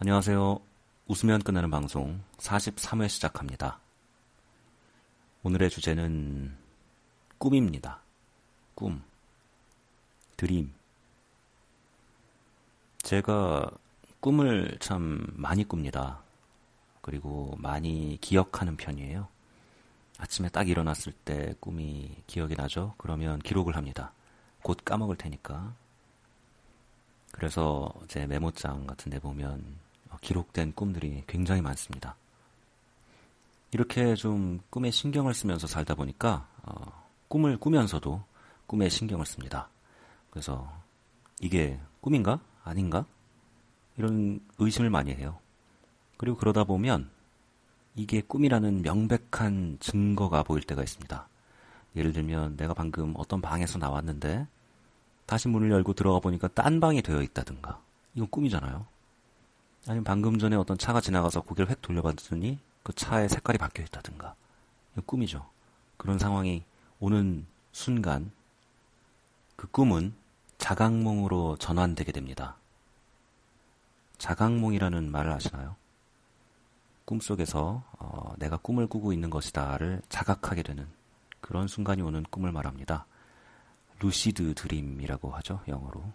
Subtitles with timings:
[0.00, 0.60] 안녕하세요.
[1.08, 3.80] 웃으면 끝나는 방송 43회 시작합니다.
[5.42, 6.56] 오늘의 주제는
[7.36, 7.98] 꿈입니다.
[8.76, 9.02] 꿈.
[10.36, 10.72] 드림.
[12.98, 13.68] 제가
[14.20, 16.20] 꿈을 참 많이 꿉니다.
[17.00, 19.26] 그리고 많이 기억하는 편이에요.
[20.18, 22.94] 아침에 딱 일어났을 때 꿈이 기억이 나죠?
[22.98, 24.12] 그러면 기록을 합니다.
[24.62, 25.74] 곧 까먹을 테니까.
[27.32, 29.87] 그래서 제 메모장 같은 데 보면
[30.20, 32.16] 기록된 꿈들이 굉장히 많습니다.
[33.70, 38.22] 이렇게 좀 꿈에 신경을 쓰면서 살다 보니까 어, 꿈을 꾸면서도
[38.66, 39.68] 꿈에 신경을 씁니다.
[40.30, 40.70] 그래서
[41.40, 42.40] 이게 꿈인가?
[42.64, 43.04] 아닌가?
[43.96, 45.38] 이런 의심을 많이 해요.
[46.16, 47.10] 그리고 그러다 보면
[47.94, 51.28] 이게 꿈이라는 명백한 증거가 보일 때가 있습니다.
[51.96, 54.46] 예를 들면 내가 방금 어떤 방에서 나왔는데
[55.26, 57.80] 다시 문을 열고 들어가 보니까 딴 방이 되어 있다든가.
[58.14, 58.86] 이건 꿈이잖아요.
[59.86, 64.34] 아니면 방금 전에 어떤 차가 지나가서 고개를 획 돌려봤더니 그 차의 색깔이 바뀌어 있다든가.
[65.06, 65.48] 꿈이죠.
[65.96, 66.64] 그런 상황이
[67.00, 68.30] 오는 순간
[69.56, 70.14] 그 꿈은
[70.58, 72.56] 자각몽으로 전환되게 됩니다.
[74.18, 75.76] 자각몽이라는 말을 아시나요?
[77.04, 80.86] 꿈속에서 어, 내가 꿈을 꾸고 있는 것이다를 자각하게 되는
[81.40, 83.06] 그런 순간이 오는 꿈을 말합니다.
[84.00, 86.12] lucid dream이라고 하죠, 영어로.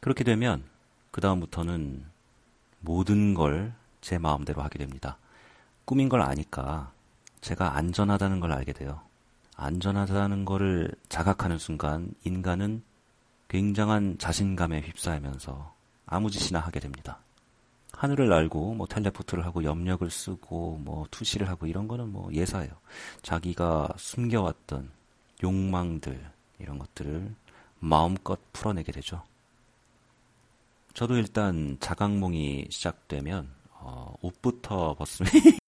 [0.00, 0.64] 그렇게 되면
[1.16, 2.04] 그 다음부터는
[2.80, 3.72] 모든 걸
[4.06, 5.18] 제 마음대로 하게 됩니다.
[5.84, 6.92] 꿈인 걸 아니까
[7.40, 9.00] 제가 안전하다는 걸 알게 돼요.
[9.56, 12.84] 안전하다는 것을 자각하는 순간 인간은
[13.48, 15.74] 굉장한 자신감에 휩싸이면서
[16.06, 17.18] 아무 짓이나 하게 됩니다.
[17.94, 22.70] 하늘을 날고 뭐 teleport를 하고 염력을 쓰고 뭐 투시를 하고 이런 거는 뭐 예사예요.
[23.22, 24.92] 자기가 숨겨왔던
[25.42, 27.34] 욕망들 이런 것들을
[27.80, 29.24] 마음껏 풀어내게 되죠.
[30.96, 35.30] 저도 일단 자각몽이 시작되면 어, 옷부터 벗으면